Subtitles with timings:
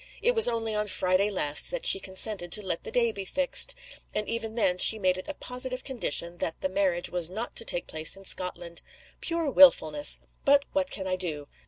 [0.23, 3.75] It was only on Friday last that she consented to let the day be fixed
[4.15, 7.65] and even then she made it a positive condition that the marriage was not to
[7.65, 8.81] take place in Scotland.
[9.19, 10.19] Pure willfulness!
[10.43, 11.47] But what can I do?